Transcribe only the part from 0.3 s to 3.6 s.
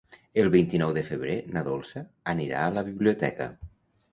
El vint-i-nou de febrer na Dolça anirà a la biblioteca.